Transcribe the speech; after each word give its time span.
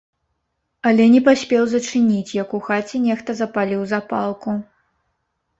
Але 0.91 1.03
не 1.15 1.19
паспеў 1.27 1.67
зачыніць, 1.73 2.33
як 2.41 2.55
у 2.61 2.63
хаце 2.71 2.97
нехта 3.07 3.37
запаліў 3.43 3.81
запалку. 3.93 4.49